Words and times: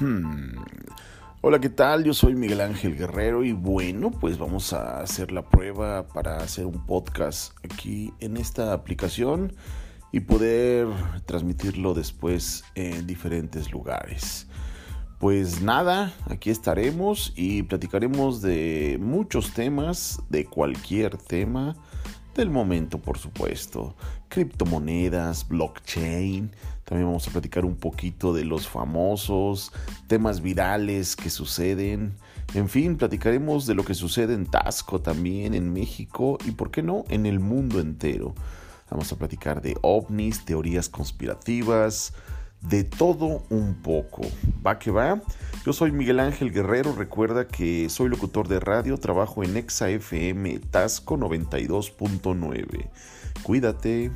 Hmm. 0.00 0.56
Hola, 1.42 1.60
¿qué 1.60 1.68
tal? 1.68 2.04
Yo 2.04 2.14
soy 2.14 2.34
Miguel 2.34 2.60
Ángel 2.60 2.96
Guerrero 2.96 3.44
y 3.44 3.52
bueno, 3.52 4.10
pues 4.10 4.38
vamos 4.38 4.72
a 4.72 5.00
hacer 5.00 5.32
la 5.32 5.48
prueba 5.48 6.06
para 6.08 6.38
hacer 6.38 6.66
un 6.66 6.86
podcast 6.86 7.52
aquí 7.64 8.12
en 8.20 8.36
esta 8.36 8.72
aplicación 8.72 9.54
y 10.10 10.20
poder 10.20 10.88
transmitirlo 11.26 11.94
después 11.94 12.64
en 12.74 13.06
diferentes 13.06 13.70
lugares. 13.70 14.46
Pues 15.18 15.62
nada, 15.62 16.12
aquí 16.26 16.50
estaremos 16.50 17.32
y 17.36 17.62
platicaremos 17.64 18.40
de 18.40 18.98
muchos 19.00 19.52
temas, 19.52 20.20
de 20.30 20.46
cualquier 20.46 21.18
tema 21.18 21.76
del 22.34 22.50
momento, 22.50 22.98
por 22.98 23.18
supuesto. 23.18 23.94
Criptomonedas, 24.28 25.48
blockchain. 25.48 26.50
También 26.84 27.06
vamos 27.06 27.26
a 27.28 27.30
platicar 27.30 27.64
un 27.64 27.76
poquito 27.76 28.32
de 28.32 28.44
los 28.44 28.68
famosos 28.68 29.72
temas 30.06 30.40
virales 30.40 31.16
que 31.16 31.30
suceden. 31.30 32.14
En 32.54 32.68
fin, 32.68 32.96
platicaremos 32.96 33.66
de 33.66 33.74
lo 33.74 33.84
que 33.84 33.94
sucede 33.94 34.34
en 34.34 34.46
Tasco 34.46 35.00
también, 35.00 35.54
en 35.54 35.72
México 35.72 36.38
y, 36.44 36.50
por 36.50 36.70
qué 36.70 36.82
no, 36.82 37.04
en 37.08 37.26
el 37.26 37.40
mundo 37.40 37.80
entero. 37.80 38.34
Vamos 38.90 39.10
a 39.12 39.16
platicar 39.16 39.62
de 39.62 39.76
ovnis, 39.80 40.44
teorías 40.44 40.88
conspirativas, 40.88 42.12
de 42.60 42.84
todo 42.84 43.42
un 43.48 43.74
poco. 43.76 44.22
Va 44.64 44.78
que 44.78 44.90
va. 44.90 45.22
Yo 45.64 45.72
soy 45.72 45.92
Miguel 45.92 46.18
Ángel 46.18 46.50
Guerrero. 46.50 46.92
Recuerda 46.92 47.46
que 47.46 47.88
soy 47.88 48.08
locutor 48.08 48.48
de 48.48 48.58
radio. 48.58 48.98
Trabajo 48.98 49.44
en 49.44 49.56
EXA 49.56 49.90
FM 49.90 50.58
Tasco 50.58 51.16
92.9. 51.16 52.90
Cuídate. 53.44 54.10